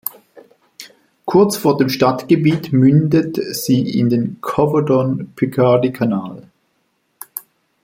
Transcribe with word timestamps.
Kurz 1.25 1.57
vor 1.57 1.77
dem 1.77 1.87
Stadtgebiet 1.87 2.73
mündet 2.73 3.37
sie 3.55 3.87
in 3.99 4.09
den 4.09 4.41
Coevorden-Piccardie-Kanal. 4.41 6.49